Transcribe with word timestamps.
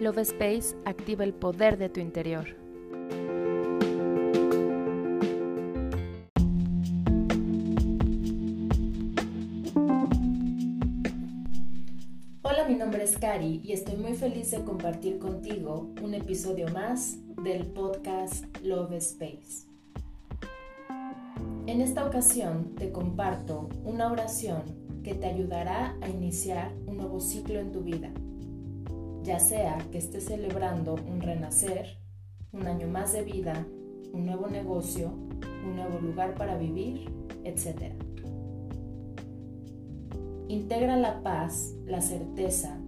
Love 0.00 0.20
Space 0.20 0.74
activa 0.86 1.24
el 1.24 1.34
poder 1.34 1.76
de 1.76 1.90
tu 1.90 2.00
interior. 2.00 2.46
Hola, 12.40 12.66
mi 12.66 12.76
nombre 12.76 13.04
es 13.04 13.18
Cari 13.18 13.60
y 13.62 13.72
estoy 13.72 13.96
muy 13.96 14.14
feliz 14.14 14.50
de 14.52 14.64
compartir 14.64 15.18
contigo 15.18 15.90
un 16.02 16.14
episodio 16.14 16.68
más 16.68 17.18
del 17.44 17.66
podcast 17.66 18.46
Love 18.62 18.92
Space. 18.94 19.68
En 21.66 21.82
esta 21.82 22.06
ocasión 22.06 22.74
te 22.76 22.90
comparto 22.90 23.68
una 23.84 24.10
oración 24.10 24.62
que 25.04 25.14
te 25.14 25.26
ayudará 25.26 25.94
a 26.00 26.08
iniciar 26.08 26.72
un 26.86 26.96
nuevo 26.96 27.20
ciclo 27.20 27.60
en 27.60 27.70
tu 27.70 27.82
vida 27.82 28.10
ya 29.22 29.38
sea 29.38 29.78
que 29.90 29.98
estés 29.98 30.26
celebrando 30.26 30.94
un 30.94 31.20
renacer, 31.20 31.98
un 32.52 32.66
año 32.66 32.88
más 32.88 33.12
de 33.12 33.22
vida, 33.22 33.66
un 34.12 34.26
nuevo 34.26 34.48
negocio, 34.48 35.12
un 35.64 35.76
nuevo 35.76 35.98
lugar 36.00 36.34
para 36.34 36.56
vivir, 36.56 37.10
etc. 37.44 37.92
Integra 40.48 40.96
la 40.96 41.22
paz, 41.22 41.74
la 41.86 42.00
certeza 42.00 42.78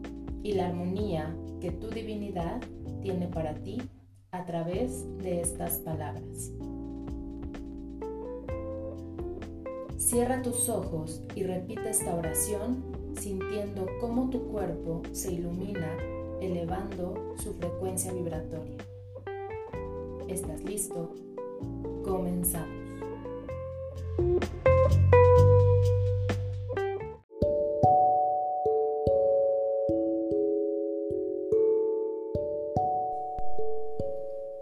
y 0.43 0.55
la 0.55 0.69
armonía 0.69 1.37
que 1.61 1.71
tu 1.71 1.89
divinidad 1.89 2.61
tiene 3.03 3.29
para 3.29 3.55
ti 3.55 3.83
a 4.31 4.45
través 4.45 5.07
de 5.19 5.41
estas 5.41 5.79
palabras. 5.79 6.51
Cierra 9.97 10.43
tus 10.43 10.69
ojos 10.69 11.23
y 11.37 11.45
repite 11.45 11.89
esta 11.91 12.15
oración 12.15 12.83
sintiendo 13.19 13.87
cómo 14.01 14.31
tu 14.31 14.49
cuerpo 14.49 15.03
se 15.12 15.33
ilumina 15.33 15.97
elevando 16.45 17.35
su 17.41 17.55
frecuencia 17.55 18.12
vibratoria. 18.12 18.79
¿Estás 20.29 20.62
listo? 20.65 21.11
Comenzamos. 22.05 22.83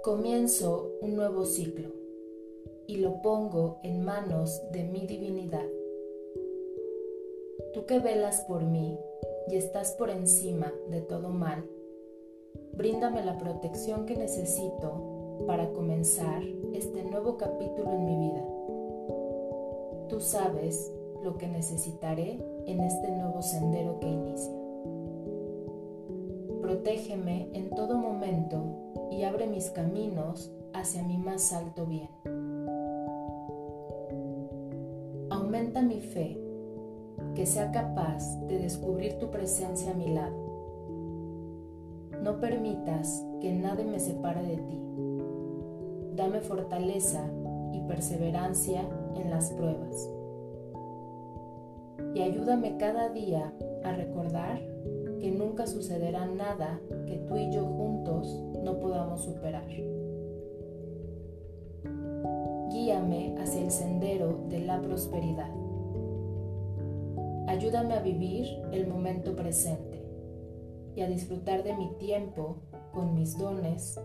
Comienzo 0.02 0.92
un 1.00 1.16
nuevo 1.16 1.46
ciclo 1.46 1.88
y 2.86 2.96
lo 2.96 3.22
pongo 3.22 3.80
en 3.82 4.04
manos 4.04 4.60
de 4.72 4.84
mi 4.84 5.06
divinidad. 5.06 5.66
Tú 7.72 7.86
que 7.86 8.00
velas 8.00 8.42
por 8.42 8.64
mí 8.64 8.98
y 9.50 9.56
estás 9.56 9.92
por 9.92 10.10
encima 10.10 10.72
de 10.90 11.00
todo 11.00 11.30
mal, 11.30 11.68
bríndame 12.74 13.24
la 13.24 13.36
protección 13.36 14.06
que 14.06 14.16
necesito 14.16 15.44
para 15.46 15.72
comenzar 15.72 16.42
este 16.72 17.02
nuevo 17.02 17.36
capítulo 17.36 17.92
en 17.92 18.04
mi 18.04 18.16
vida. 18.16 18.44
Tú 20.08 20.20
sabes 20.20 20.92
lo 21.24 21.36
que 21.36 21.48
necesitaré 21.48 22.38
en 22.66 22.80
este 22.80 23.10
nuevo 23.10 23.42
sendero 23.42 23.98
que 23.98 24.08
inicia. 24.08 24.54
Protégeme 26.60 27.48
en 27.52 27.70
todo 27.70 27.98
momento 27.98 29.08
y 29.10 29.24
abre 29.24 29.48
mis 29.48 29.70
caminos 29.70 30.52
hacia 30.72 31.02
mi 31.02 31.18
más 31.18 31.52
alto 31.52 31.86
bien. 31.86 32.08
Aumenta 35.30 35.82
mi 35.82 36.00
fe 36.00 36.49
que 37.34 37.46
sea 37.46 37.70
capaz 37.70 38.38
de 38.46 38.58
descubrir 38.58 39.18
tu 39.18 39.30
presencia 39.30 39.92
a 39.92 39.94
mi 39.94 40.08
lado. 40.08 40.50
No 42.22 42.38
permitas 42.40 43.24
que 43.40 43.52
nadie 43.52 43.84
me 43.84 43.98
separe 43.98 44.42
de 44.42 44.56
ti. 44.56 44.80
Dame 46.16 46.40
fortaleza 46.40 47.24
y 47.72 47.80
perseverancia 47.82 48.82
en 49.16 49.30
las 49.30 49.50
pruebas. 49.50 50.08
Y 52.14 52.20
ayúdame 52.20 52.76
cada 52.76 53.08
día 53.08 53.52
a 53.84 53.92
recordar 53.92 54.60
que 55.20 55.30
nunca 55.30 55.66
sucederá 55.66 56.26
nada 56.26 56.80
que 57.06 57.16
tú 57.28 57.36
y 57.36 57.50
yo 57.50 57.64
juntos 57.64 58.42
no 58.62 58.80
podamos 58.80 59.22
superar. 59.22 59.66
Guíame 62.70 63.34
hacia 63.38 63.62
el 63.62 63.70
sendero 63.70 64.44
de 64.48 64.60
la 64.60 64.80
prosperidad. 64.80 65.59
Ayúdame 67.60 67.92
a 67.92 68.00
vivir 68.00 68.46
el 68.72 68.86
momento 68.86 69.36
presente 69.36 70.02
y 70.96 71.02
a 71.02 71.06
disfrutar 71.06 71.62
de 71.62 71.74
mi 71.74 71.90
tiempo 71.98 72.56
con 72.94 73.12
mis 73.12 73.36
dones. 73.36 74.00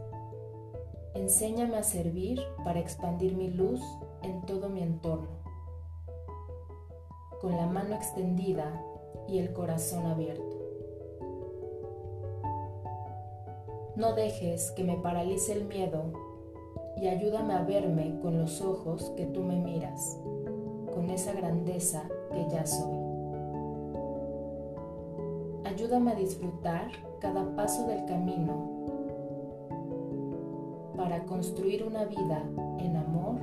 Enséñame 1.13 1.77
a 1.77 1.83
servir 1.83 2.41
para 2.65 2.81
expandir 2.81 3.37
mi 3.37 3.49
luz 3.49 3.79
en 4.23 4.41
todo 4.41 4.67
mi 4.67 4.81
entorno, 4.83 5.29
con 7.39 7.55
la 7.55 7.65
mano 7.65 7.95
extendida 7.95 8.83
y 9.29 9.39
el 9.39 9.53
corazón 9.53 10.05
abierto. 10.05 10.59
No 13.95 14.15
dejes 14.15 14.71
que 14.71 14.83
me 14.83 14.97
paralice 14.97 15.53
el 15.53 15.63
miedo 15.63 16.11
y 16.97 17.07
ayúdame 17.07 17.53
a 17.53 17.63
verme 17.63 18.19
con 18.21 18.37
los 18.37 18.59
ojos 18.59 19.13
que 19.15 19.25
tú 19.27 19.43
me 19.43 19.55
miras, 19.61 20.19
con 20.93 21.09
esa 21.09 21.31
grandeza 21.31 22.09
que 22.33 22.45
ya 22.49 22.65
soy. 22.65 23.04
Ayúdame 25.85 26.13
a 26.13 26.15
disfrutar 26.15 26.87
cada 27.19 27.55
paso 27.55 27.85
del 27.85 28.05
camino 28.05 28.87
para 30.97 31.23
construir 31.25 31.83
una 31.83 32.05
vida 32.05 32.41
en 32.79 32.97
amor, 32.97 33.39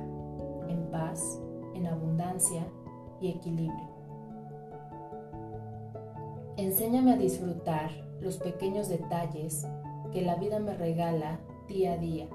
en 0.67 0.91
paz, 0.91 1.39
en 1.73 1.87
abundancia 1.87 2.67
y 3.21 3.29
equilibrio. 3.29 3.87
Enséñame 6.57 7.13
a 7.13 7.17
disfrutar 7.17 7.91
los 8.19 8.35
pequeños 8.39 8.89
detalles 8.89 9.65
que 10.11 10.21
la 10.21 10.35
vida 10.35 10.59
me 10.59 10.73
regala 10.73 11.39
día 11.69 11.93
a 11.93 11.97
día. 11.97 12.27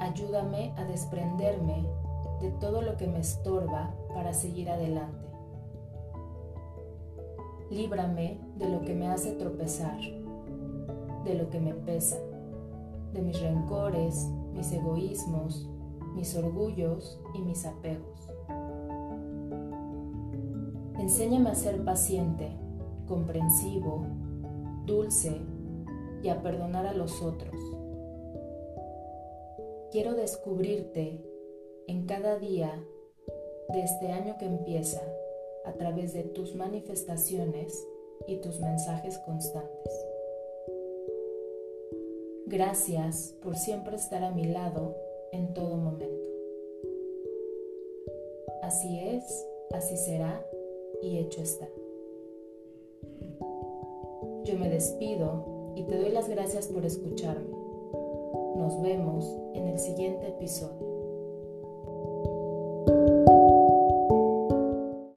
Ayúdame 0.00 0.74
a 0.76 0.84
desprenderme 0.84 1.86
de 2.42 2.50
todo 2.60 2.82
lo 2.82 2.98
que 2.98 3.06
me 3.06 3.20
estorba 3.20 3.94
para 4.12 4.34
seguir 4.34 4.68
adelante. 4.68 5.33
Líbrame 7.74 8.38
de 8.56 8.68
lo 8.68 8.82
que 8.82 8.94
me 8.94 9.08
hace 9.08 9.32
tropezar, 9.32 9.98
de 11.24 11.34
lo 11.34 11.50
que 11.50 11.58
me 11.58 11.74
pesa, 11.74 12.20
de 13.12 13.20
mis 13.20 13.40
rencores, 13.40 14.28
mis 14.52 14.70
egoísmos, 14.70 15.68
mis 16.14 16.36
orgullos 16.36 17.20
y 17.34 17.42
mis 17.42 17.66
apegos. 17.66 18.30
Enséñame 21.00 21.50
a 21.50 21.56
ser 21.56 21.84
paciente, 21.84 22.52
comprensivo, 23.08 24.06
dulce 24.86 25.40
y 26.22 26.28
a 26.28 26.42
perdonar 26.42 26.86
a 26.86 26.94
los 26.94 27.22
otros. 27.22 27.56
Quiero 29.90 30.14
descubrirte 30.14 31.24
en 31.88 32.06
cada 32.06 32.38
día 32.38 32.70
de 33.72 33.82
este 33.82 34.12
año 34.12 34.36
que 34.38 34.46
empieza 34.46 35.00
a 35.64 35.72
través 35.72 36.12
de 36.12 36.22
tus 36.22 36.54
manifestaciones 36.54 37.86
y 38.26 38.36
tus 38.36 38.60
mensajes 38.60 39.18
constantes. 39.18 40.06
Gracias 42.46 43.34
por 43.42 43.56
siempre 43.56 43.96
estar 43.96 44.22
a 44.22 44.30
mi 44.30 44.44
lado 44.44 44.94
en 45.32 45.54
todo 45.54 45.76
momento. 45.76 46.28
Así 48.62 48.98
es, 48.98 49.46
así 49.72 49.96
será 49.96 50.44
y 51.02 51.18
hecho 51.18 51.42
está. 51.42 51.68
Yo 54.44 54.58
me 54.58 54.68
despido 54.68 55.72
y 55.74 55.84
te 55.84 55.96
doy 55.96 56.10
las 56.10 56.28
gracias 56.28 56.68
por 56.68 56.84
escucharme. 56.84 57.48
Nos 58.56 58.80
vemos 58.82 59.24
en 59.54 59.68
el 59.68 59.78
siguiente 59.78 60.28
episodio. 60.28 60.93